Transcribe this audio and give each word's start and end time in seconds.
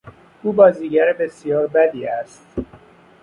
او 0.43 0.51
بازیگر 0.53 1.13
بسیار 1.19 1.67
بدی 1.67 2.05
است. 2.05 2.47